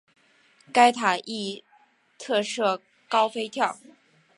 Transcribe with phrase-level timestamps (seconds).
[0.73, 1.63] 该塔亦
[2.17, 3.77] 特设高飞跳。